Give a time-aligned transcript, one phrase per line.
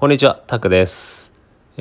[0.00, 1.32] こんにちは、タクです。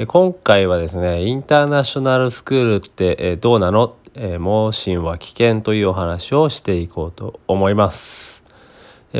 [0.08, 3.96] 今回はですね、インターナショナルスクールってどうなの？
[4.40, 8.44] 盲信は危険というお話をしていこうと思います。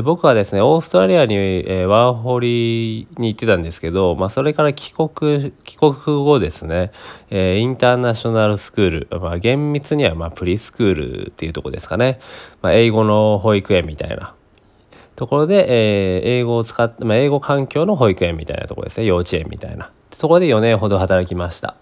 [0.04, 6.92] 僕はですね、オーストラリアにワーホリに行ってたんですけど、まあ、それから帰国、帰国後ですね、
[7.30, 12.20] インターナショナルスクール、まあ、厳密にはまプリスクールっていうとこですかね、
[12.64, 14.34] まあ、英語の保育園みたいな
[15.18, 19.06] ところで、えー、英語を使って、まあ、英語環境の保育園みたいなところですね。
[19.08, 19.92] 幼稚園みたいな。
[20.16, 21.76] そこで4年ほど働きました。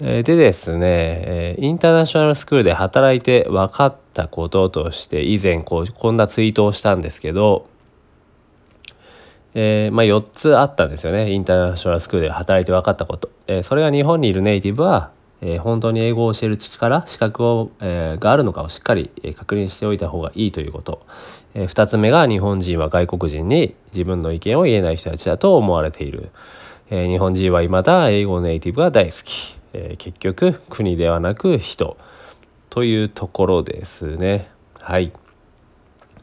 [0.00, 7.68] でですね、えインターナショナルスクールで働いて分かったこととして以前こうこんなツイートをしたんですけど、
[9.54, 11.30] えー、まあ、4つあったんですよね。
[11.30, 21.06] インターナショナルスクールで働いて分かったこと、えー、それが日本にいるネイティブは、えー、本当に英語を教える力資格を、えがあるのかをしっかり確認しておいた方がいいということ、
[21.54, 26.30] え2つ目が日本人は外国人に自分の意見を言えない人たちだと思われている、
[26.90, 31.96] え日本人は未だ英語ネイティブが大好き、え結局国ではなく人。
[32.72, 34.48] というところですね。
[34.78, 35.12] はい。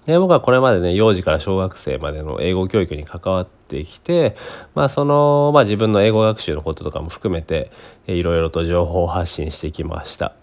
[0.07, 4.35] で僕はこれまでね幼児から小学生までの英語教育に関わってきて
[4.73, 7.72] まあその、まあ、自分の英語学習のこととかも含めて
[8.07, 10.33] いろいろと情報を発信してきました。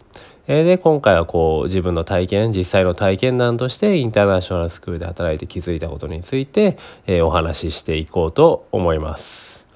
[0.48, 9.66] えで今回はこう自分の体験実際の体験談としてインターナショナルスクールで働いて気づいたことについて、えー、お話ししていこうと思います。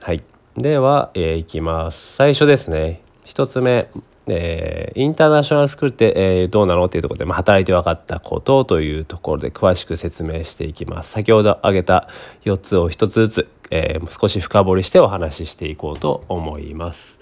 [0.00, 0.20] はい、
[0.56, 2.14] では、えー、いきます。
[2.16, 3.90] 最初ですね1つ目、
[4.26, 11.12] えー、インターナショナルスクールって、えー、どうなのっていうところで、まあ、働いて分かったことというところで詳しく説明していきます。
[11.12, 12.08] 先ほど挙げた
[12.44, 17.21] 4つを1つずつ、えー、少し深掘りしてお話ししていこうと思います。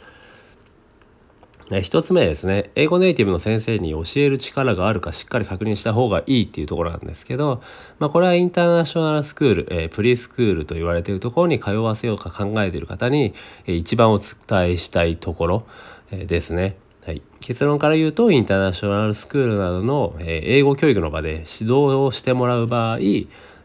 [1.78, 7.62] 1つ目ですね英語ネイティブの先生に教える力があるかしっかり確認した方がいいっていうところなんですけど、
[7.98, 13.34] まあ、これはインターナショナルスクール、えー、プリスクールと言われているところに通わせようか考えている方に、
[13.66, 15.66] えー、一番お伝えしたいところ、
[16.10, 16.76] えー、ですね。
[17.06, 22.98] はい、結論から言うとインターナショナルスクールなどの、え英語教育の場で指導をしてもらう場合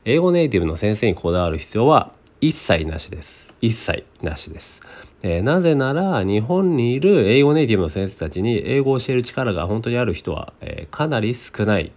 [0.06, 3.46] 英語ネイティブの先生にこだわる必要は一切なしです。
[3.62, 4.82] 一切なしです。
[5.28, 11.92] えー、なぜなら日本にいる英語ネイティブの先生たちに英語を教える力が本当にある人は、えー、かなり少ない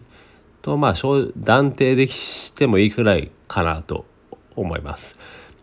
[0.63, 0.95] とまあ
[1.37, 4.07] 断定できしてもいいくらいかなと
[4.57, 5.15] 思います。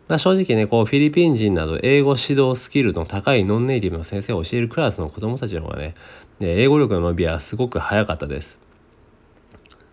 [0.07, 5.95] まあ、正直ねこうフィリピン人など英語指導スキルの高いノンネイティブの先生を教えるクラスの子どもたちの方がね
[6.39, 8.64] 英語力の伸びはすごく早かったです。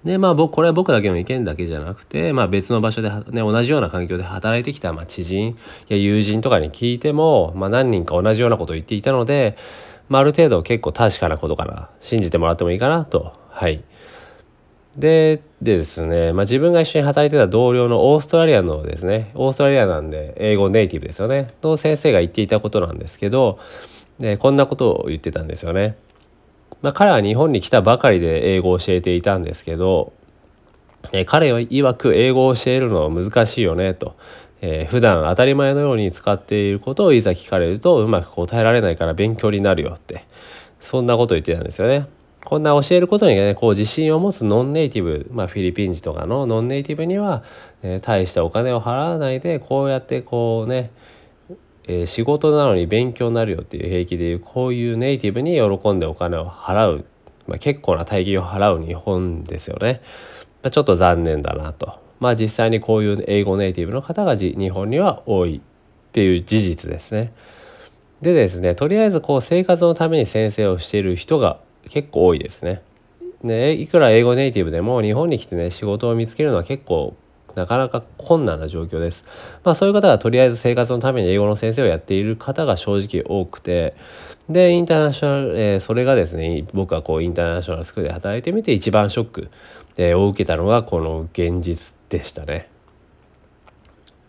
[0.04, 5.56] でまあ僕これは僕だけの意見だけじゃなくて、まあ、別の場所で、ね、同じような環境で働いてきた、まあ、知人
[5.88, 9.56] や友人とかに聞いても、まあ、何人か同じようなことを言っていたので、
[10.08, 11.88] まあ、ある程度結構確かなことかな。
[12.00, 13.32] 信じてもらってもいいかなと。
[13.48, 13.84] はい。
[14.96, 21.54] ででですね、まあ、自分が一緒に働いてた同僚のオーストラリアのですねオーストラリアなんで英語ネイティブですよね。
[21.62, 23.58] の先生が言っていたことなんですけど
[24.19, 25.96] でこんなことを言ってたんですよね。
[26.82, 30.12] まあ、彼は日本に来たばかりで英語を教えていたんですけど、
[31.12, 34.16] えー、彼は曰く英語を教えるのは難しいよねと、
[34.60, 40.25] えー、普段当たり前のように使っていることをいざ聞かれるとうまく答えられないから勉強になるよって
[40.81, 42.06] そんなこと言ってたんですよね。
[42.44, 47.44] こんな教えることにねこう自信を持つノンネイティブ、まあ、フィリピン人とかのノンネイティブには、
[47.82, 50.91] え、大したお金を払わないでこうやってこうね
[51.88, 57.04] えー、仕事なのに勉強になるよっていう平気でいうこういうネイティブに喜んでお金を払う、
[57.47, 60.00] まあ、結構な大金を払う日本ですよね、
[60.62, 62.00] まあ、ちょっと残念だなと。
[62.20, 65.60] まあ実際にこういう英語ネイティブの方が日本には多いっ
[66.12, 67.32] ていう事実ですね。
[68.20, 71.59] でですねとりあえずこう生活のために先生をしている人が
[71.91, 72.81] 結構多いですね。
[73.43, 77.16] でいくら英語ネイティブでも日本に来てね仕事を見つけるのは結構
[77.54, 79.24] なかなか困難な状況です。
[79.64, 83.94] まあそういう方がとりあえず生活のために英語の先生をやっている方が正直多くて
[84.48, 89.50] でインターナショナル、えー、それがですね僕はこうインターナショナルスクールで働いてみて一番ショック、
[89.96, 92.68] えー、を受けたのがこの現実でしたね。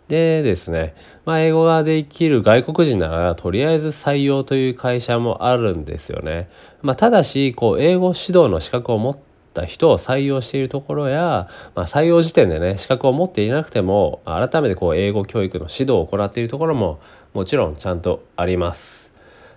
[0.09, 0.95] でですね、
[1.25, 6.49] まあ、英語ができる外国人ならとりあえず採用という会社もあるんですよね。
[6.81, 16.99] まあ、ただしこう英語指導の資格を持ってった人を採用しているところや、まあ、採用時点でね資格を持っていなくても改めてこう英語教育の指導を行っているところも
[17.33, 19.11] もちろんちゃんとあります。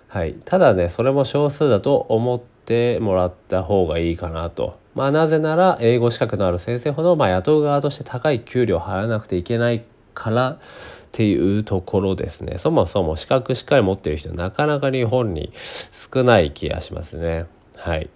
[0.07, 4.79] はい、ただねそれも少数だと思ってもらった方がいいかなと。
[4.95, 9.83] まあ、なぜなら英語資格のある先生ほど、まあ、雇う側として高い給料を払わなくていけない
[10.15, 10.59] からっ
[11.11, 17.45] ていうところですねそもそも資格しっかり持ってる人なかなか日本に少ない気がしますね。
[17.75, 18.09] はい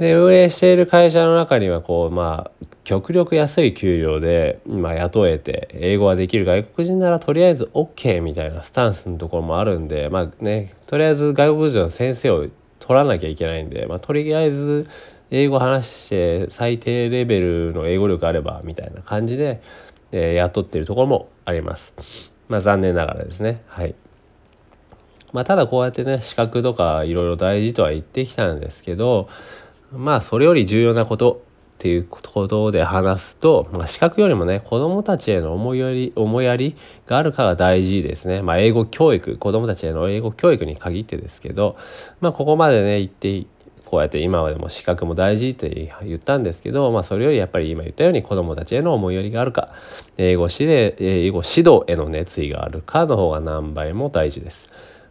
[0.00, 12.48] で運営している会社の中にはこうまあ極力安い給料で、まあ、雇えて英語ができる外国人ならとりあえず OK みたいなスタンスのところもあるんでまあねとりあえず外国人の先生を
[12.78, 14.88] 取らなきゃいけないんで、まあ、とりあえず
[15.30, 19.60] 英語話して最低レベルの英語力あればみたいな感じで、
[20.12, 21.92] えー、雇ってるところもあります。
[22.48, 23.60] まあ残念ながらですね。
[23.68, 23.94] はい。
[25.34, 29.28] まあただこうやってね資格とかいろいろ大事とは言ってきたんですけど
[29.92, 31.42] まあそれより重要なこと
[31.80, 36.76] っていうことで話すと、まあ、資格よりもね子どもたちへの思いやり思いやり
[37.06, 38.42] があるかが大事ですね。
[38.42, 41.76] まあ、英語教育子どもたちへの英語教育に限ってですけど、
[42.20, 43.46] まあ、ここまでね言って
[43.90, 49.72] こうやって今までも資格も大事って言ったんですけど、まあ、それよりやっぱり今言ったように子どもたちへの思いやりがあるか
[50.16, 54.69] 英語指で英語指導への熱意があるかの方が何倍も大事です。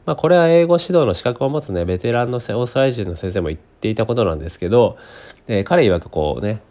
[0.09, 4.97] まあ、これは英語指導の資格を持つねベテランのオーストラリア人の先生も言っていたことなんですけど、
[5.47, 6.61] えー、彼曰くこうね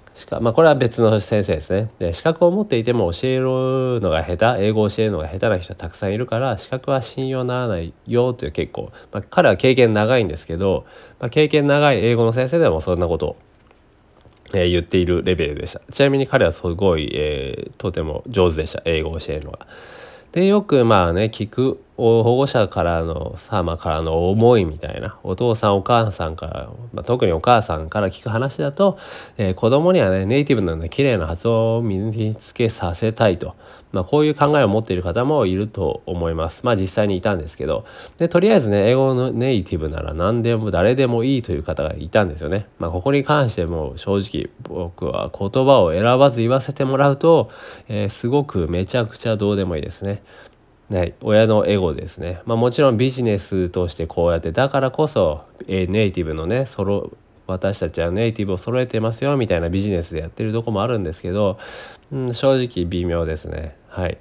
[0.40, 1.92] まあ、これは別の先生ですね。
[2.00, 10.84] で資格を持っていても教えるのが下手英語を教えるのが下手な人はたくさんいるから資格は信用ならないよという結構、まあ、彼は経験長いんですけど、
[11.20, 13.36] まあ、経験長い英語の先生でもそんなことを、
[14.52, 15.80] えー、言っているレベルでした。
[15.92, 19.68] ちなみに彼はすごい、えー、とても上手でした英語を教えるのが。
[20.32, 28.98] でよくまあね聞く保護者からの様からの思いみたいなお父さんお母さんから、まあ、特にお母さんから聞く話だと、
[29.36, 33.56] えー、子供にはねネイティブなので綺麗な発音を身につけさせたいと、
[33.92, 37.86] まあ、こういう考えを持っている方もいると思いますまあ実際にいたんですけど
[38.18, 42.66] でとりあえずね英語のネイティブなら何でも誰でもいいという方がいたんですよね。
[42.78, 47.50] まあ、ここに関しても正直僕は言葉を選ばず言わせてもらうと、
[47.88, 50.22] えー、すごくめちゃくちゃどうでもいいですね。
[50.90, 57.12] はい、親のエゴですね、まあ、もちろんビジネスとしてこうやってだからこそ、えー、ネイティブのねそろ
[57.48, 61.58] 私たちはネイティブを揃えてますよみたいなビジネスでやってるとこもあるんですけど、
[62.12, 64.18] うん、正直微妙ですねはい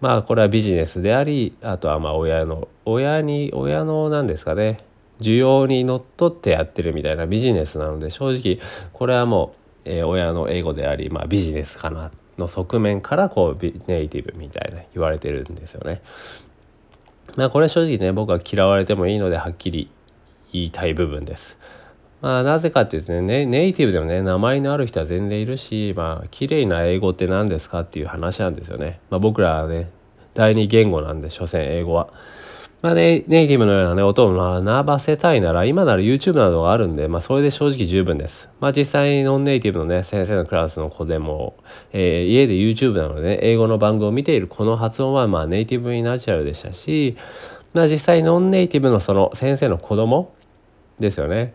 [0.00, 4.78] まあこれはビジネスでありあとはまあ親の親に親の何ですかね
[5.18, 8.60] 需要にのっとってやってるみたいなビジネスなので正直
[8.92, 9.54] これはも
[9.84, 16.02] う、えー、親の英語であり、まあ、ビジネスかなの側面からこうネイティブみたいな言われてるんですよね。
[17.34, 19.90] まあこれ正直ね僕は嫌われてもいいのではっきり
[20.52, 21.58] 言いたい部分です。
[22.20, 29.00] まあなぜかっていうとねネイティブでもね名前のある人は全然いるしまあ綺麗な英語って何ですかっていう話なんですよね。
[29.10, 29.90] まあ、僕らはね
[30.34, 32.08] 第二言語なんで所詮英語は。
[32.80, 38.48] まあね、ネイティブのようなね、音を学ばせたいなら、今なら YouTube などがあるんで、まあそれで正直十分です。
[38.60, 41.56] まあ実際ノンネイティブのね、先生のクラスの子でも、
[41.92, 47.16] えー、家で YouTube なのでね、英語の番組を見ているこの発音はまあネイティブにナチュラルでしたし、
[47.74, 50.32] まあ実際ノンネイティブのその先生の子供
[51.00, 51.54] ですよね。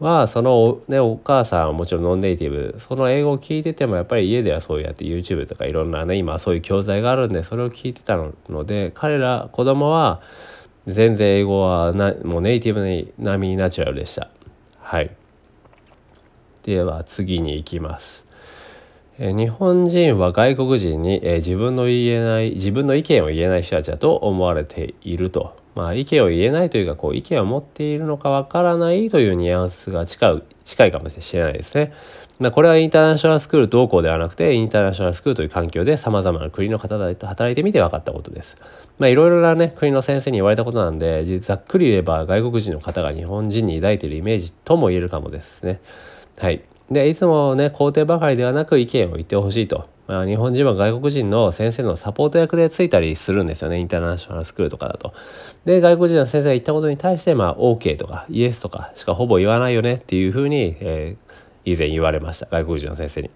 [0.00, 10.22] はそのねお母さんはもちろんノンネイティブその英語を聞いててもやっぱり家ではそうやって YouTube とかいろんなね今そういう教材があるんでそれを聞いてたので彼ら子供は
[10.86, 14.30] 全然英語はなもうネイティブに並みにナチュラルでした。
[14.80, 15.14] はい。
[16.62, 18.24] では次に行きます。
[19.18, 25.59] え日本人は外国人に、え自分の言えない自分の意見を言えない人たちだと思われていると。
[25.74, 31.92] まあ意見を言えないというかこう意見を持っているのかわからないというニュアンスが近い近いかもしれないですね。
[32.38, 38.56] まあ、これはインターナショナルスクール同行ではなくてインターナショナルスクールという環境でさまざまな国の方々と働いてみて分かったことです。
[38.98, 45.80] まあいろいろなね国の先生に言われたことなんでざっくり言えば外国人の方が日本人に抱いているイメージとも言えるかもですね。
[46.38, 46.62] はい。
[46.90, 49.88] でいつもね肯定ばかりではなく意見を言ってほしいと。
[50.10, 55.14] まあ、日本人は外国人の先生のサポート役でついたりするんですよねインターナショナルスクールとかだと。
[55.64, 63.30] で外国人の先生が言ったことに対してまあ OK とかイエスとかしかほぼ言わないよねっていうふうに、えー、以前言われました外国人の先生に。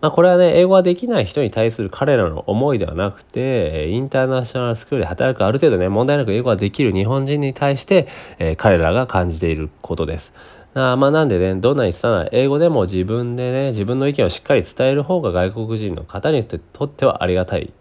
[0.00, 8.08] まあ、これはね英語ができない人に対する彼らの思いではなくてインターナショナルスクールで働くある程度ね問題なく英語ができる日本人に対して、
[8.38, 10.32] えー、彼らが感じていることです。
[10.74, 17.72] あまあなんでねどんなに拙い英語でも自分でね自分の意見をしっかり伝える方が外国人の方にとってはありがたい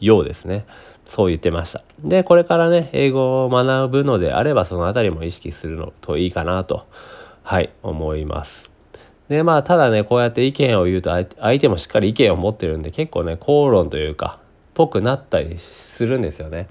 [0.00, 0.66] ようですね。
[1.04, 1.82] そう言ってました。
[2.00, 6.86] でこれからね英語を学ぶのであればその辺りも意識するのといいかなと
[7.42, 8.70] はい思います。
[9.28, 14.38] でまあただねこうやって意見を言うと相手もしっかり意見を持ってるんで結構ね口論というか
[14.74, 16.68] ぽくなったりするんですよね。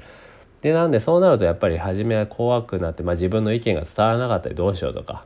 [0.62, 5.26] でなんでそうなるとやっぱり初めは怖くなって、まあ、自分の意見が伝わらなかったりどうしようとか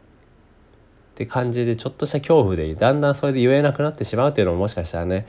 [1.22, 5.28] って感じでちょっとした恐怖でだんだんそれで言えなくなってしまうっていうのももしかしたらね、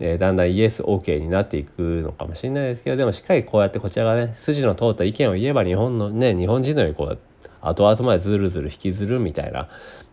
[0.00, 7.18] えー、だんだんイエス OK になっていくのかもしれないですけどでもしっかりこうやってこちらがね筋の通った意見を言えば日本のね日本人のようにこう
[7.60, 9.68] 後々までずるずる引きずるみたいな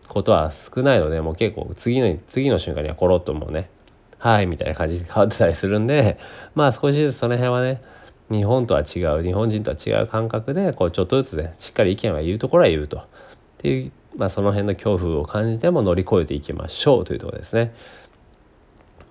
[0.08, 3.70] ことは少ないのでもう結構次の次の瞬間にはコロッともうね
[4.18, 6.18] はいみたいな感じで変わってたりするんで
[6.54, 7.80] まあ少しずつその辺はね
[8.30, 12.98] 日本とは違う日本人とは違う感覚でこうちょっとずつねしっかり意見は言うところは言うと。
[12.98, 13.02] っ
[13.64, 17.74] ていう、まあ、その辺の恐怖を感じても乗り越えていきましょうというところですね。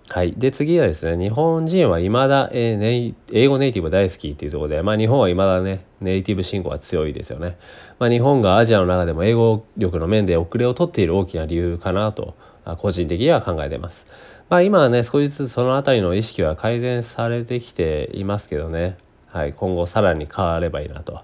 [0.09, 7.57] はい、で次はですね日本人はいまだ、えー、英語ネイティブ大好きっていうところで、まあ、日本はいまだねネイティブ信仰は強いですよね。
[7.99, 12.35] まあ、日本がアジアの中でも英語力の面で遅れを取っている大きな理由かなと
[12.77, 14.05] 個人的には考えてます。
[14.49, 21.21] まあ、今はね少しずつその辺りの意識は改善されてきていますけどね、はい、今後さらに変わればいいなと。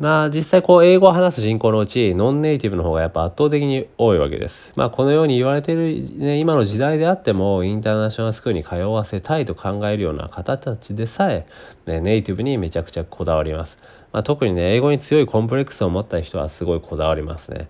[0.00, 4.72] まあ実際こう英語を話す人口のうちノンネイティブの方がやっぱ圧倒的に多いわけです。
[4.74, 11.46] まあこのように言われてる、ね、今の時代であってもインターナショナルスクールに通わせたいと考えるような方たちでさえ、
[11.84, 13.76] ね、ネイティブにめちゃくちゃこだわります。
[14.12, 17.68] まあ、特にね英語に強いコンプレックスを持った人はすごいこだわりますね。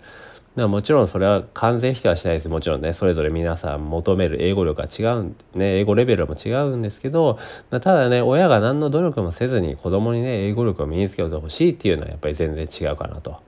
[0.68, 7.38] もちろんそれは完全否定はしないですもちろんねそれぞれ皆さん求める英語力が違うんね英語レベルも違うんですけど、
[7.70, 13.40] ま、ただね親が何の努力もせずに子供にね英語力を身につけてほしいっていうのはやっぱり全然違うかなと。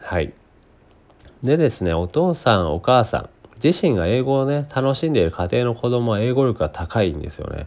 [0.00, 0.32] はい
[1.42, 3.28] でですねお父さんお母さん
[3.62, 7.66] 自身が英語をね楽しんでいる家庭の子供は英語力が高いんですよね。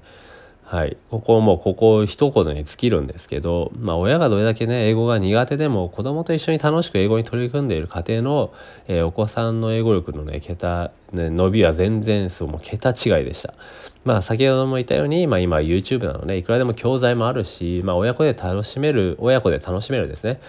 [0.70, 8.54] はい、ここもここ一言に尽きるんですけど、まあ、親がどれだけね英語が苦手でも子供と一緒に楽しく英語に取り組んでいる家庭の、
[8.88, 13.56] えー、お子さんの英語力のね桁、ね、伸びは全然そうもう桁違いでした。
[14.04, 20.40] まあ先ほども言ったように、まあ、今 YouTube なのでいくらでも教材もあるし、まあ、親子で楽しめる親子で楽しめるですね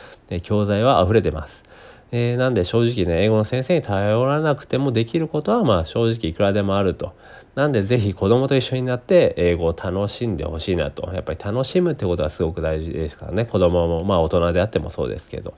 [0.42, 1.64] 教材は溢れてます。
[2.12, 7.14] えー、なんで正直ね英語の先生に頼らなくてもできることはまあ正直いくらでもあると。
[7.54, 15.54] なんで是非子供と一緒になって英語を楽しんでほしいなとやっぱり楽しむってことはすごく大事ですからね子供もまあ大人であってもそうですけど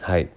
[0.00, 0.30] はい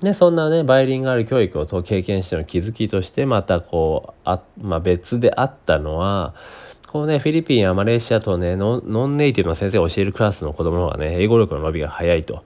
[0.00, 6.34] でそんなねバイリンガル教育を経験しての気づきとしてまたこうあ、まあ、別であったのは
[6.88, 12.42] こうねフィリピンやマレーシアとねノンネイティブの先生が教えるクラスの子供の方がね英語力の伸びが早いと。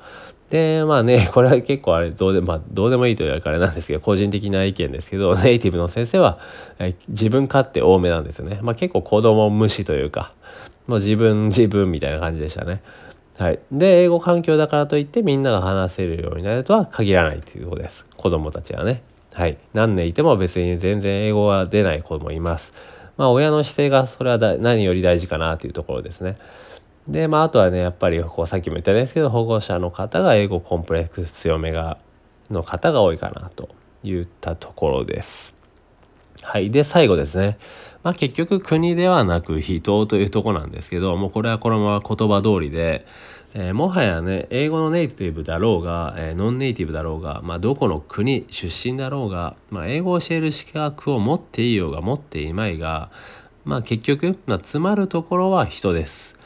[0.51, 6.39] でまあね これは結構あれどうで,、まあ、どうでもいいと言われるからなんですけど個人的な意見ですけど ネイティブの先生は、
[6.79, 8.59] え自分勝手多めなんですよね。
[8.63, 10.33] まあ、結構子供無視というか
[10.87, 12.81] もう自分自分みたいな感じでしたね。
[13.39, 19.03] はい、で英語環境だからといってみんなが話せるようになるとは限らないということです子供たちはね。
[19.33, 22.73] はい、何年いても別に全然英語は出ない子もいます。
[23.17, 26.39] まあ親の姿勢がそれは何より大事かなというところですね。
[27.09, 31.99] でまああとはねやっぱりこうさっきも言ったんですけど保護者の方が英語コンプレックス強めが
[32.51, 33.71] の方が多いかなと
[34.03, 35.55] いったところです。
[36.43, 36.71] はい。
[36.71, 37.59] で、最後ですね。
[38.03, 43.05] まあ結局国ではなく人というとこなんですけど、もうこれはこのまま言葉通りで、
[43.55, 53.11] えー、もはやね、英語のネイティブだろうが、えー、ノンネイティブだろうが、まあどこの国出身だろうが、まあ英語を教える資格を持っていいようが持っていまいが、
[53.65, 56.38] まあ結局、まあ詰まるところは人です。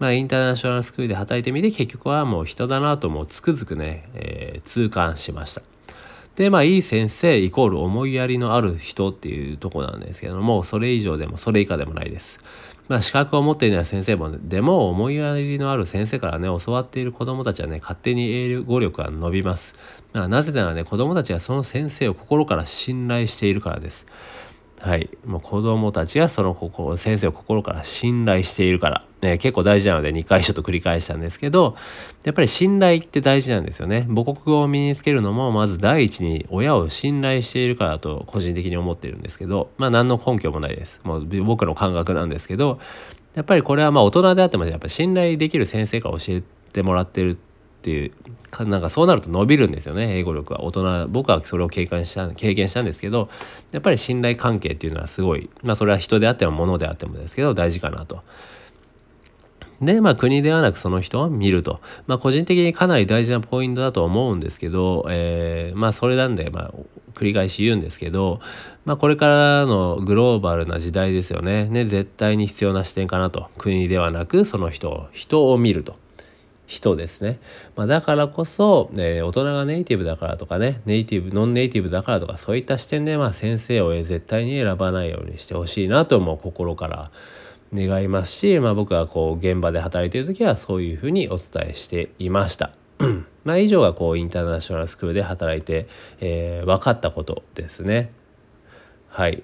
[0.00, 5.62] まあ、インターナショナルスクールで働いてみて結局はもう人だなともうつくづくね、えー、痛感しました。
[6.36, 12.38] でまあいい先生イコール思いやりのある人っていうとこなんですけどもそれ以上でもそれ以下でもないです。
[12.88, 19.74] まあ資格を持っていない先生もでも思いやりのある先生からね教わっている子どもたちはね勝手に英語力が伸びます。
[20.14, 24.06] まあ、なぜならね子どもたちはその先生を心から信頼しているからです。
[24.82, 31.76] はい、もう子どもたちがその心先生を心から信頼しているから、ね、結構大事なので2回ちょっと繰り返したんですけど
[32.24, 34.06] やっぱり信頼って大事なんですよね。
[34.08, 40.98] 母国語を身につけるのもまず第一に親を信頼しているからと個人的に思ってるんですけどまあ何の根拠もないです。
[41.04, 42.80] もう僕の感覚なんですけど
[43.34, 47.49] やっぱりこれはまあ大人であってもやっぱ信頼できる先生から教えてもらってるって
[47.80, 48.12] っていう
[48.66, 53.30] なんかそうなると伸びるんですよね英語力は大人僕はそれを経験した経験したんですけど
[53.72, 58.22] やっぱり信頼関係っていうのはすごいまあそれは人であっても物であってもですけど大事かなと。
[59.80, 61.80] で、まあ国ではなくその人を見ると。
[62.06, 66.74] まあ個人的にかなり大事なポイントだと思うんですけど、えー、まあそれなんで、まあ
[67.14, 68.40] 繰り返し言うんですけど、
[68.84, 71.64] まあこれからのグローバルな時代ですよね。
[71.64, 73.48] ね、絶対に必要な視点かなと。
[73.56, 75.96] 国ではなくその人を、人を見ると。
[76.70, 77.40] 人ですね。
[77.74, 87.10] まあ、だからこそ、えー、大人がネイティブだからとかね、ネイティブ、ノンネイティブだからとか、そういった視点で、まあ、先生を絶対に選ばないようにしてほしいなとも心から
[87.74, 92.70] 願いますし、まあ、僕はこう、現場で働いている時はそういうふうにお伝えしていました。
[93.42, 95.88] まあ、以上がこう、インターナショナルスクールで働いて、
[96.20, 98.12] えー、分かったことですね。
[99.08, 99.42] はい。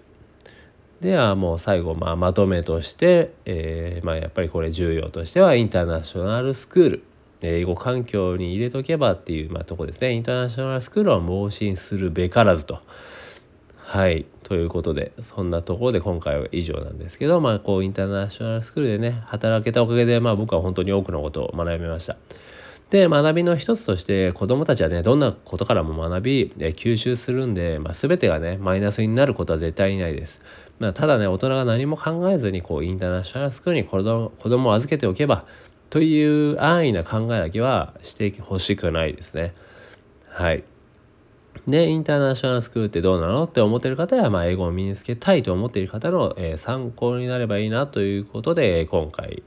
[1.00, 7.02] ではもう最後まあまとめとして、えー、まあ、やっぱりこれ重要としてはインターナショナルスクール
[7.43, 12.81] 英語環境に入れとけばっていう、まあ、とこですねインターナショナルスクールは盲信するべからずと。
[13.87, 22.16] はいということでそんなところで今回は以上なんですけどまあこうインターナショナルスクールでね働けたおかげでまあ僕は本当に多くのことを学びました。
[22.90, 30.40] で学びの一つとして子どもたちはねどんなことからも学び吸収するんで、まあ、全てがねマイナスになることは絶対にないです。
[30.78, 35.47] まあ、ただね大人が何も考えずにこうインターナショナルスクールに子供子供を預けておけば
[35.90, 39.55] という安易な考えだけはしてほしくないですね。
[40.28, 40.64] はい。
[41.66, 49.43] で、インターナショナルスクールってどうなのって思ってる方や、まあ、英語を身につけたいと思っている方の、えー、参考になればいいなということで、今回、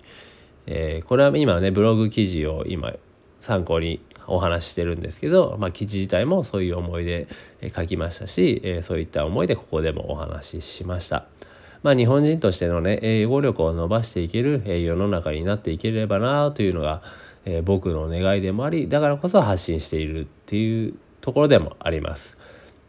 [0.65, 2.93] えー、これは今ね、ブログ記事を今
[3.39, 7.27] 参考にお話ししてるんですけど、まあ、記事自体もそういう思いで
[7.75, 11.25] 書きましたし、えー、そういった思いでここでもお話ししました。
[11.83, 17.01] まあ、日本人としてのね英語力を伸ばしていける、世の中になっていければなというのが、
[17.45, 22.37] え僕の願いでもありだからこそ発信しているっていうところでもあります。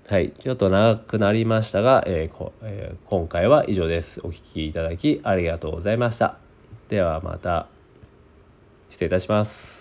[0.08, 4.20] はい、ちょっと長くなりましたが、えーえー、今回は以上です。
[4.24, 6.36] お聴きいただきありがとうございました。
[6.88, 7.68] ではまた
[8.90, 9.79] 失礼いたします。